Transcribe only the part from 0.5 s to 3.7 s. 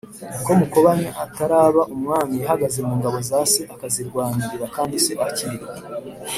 mukobanya ataraba umwami yahagaze mu ngabo za se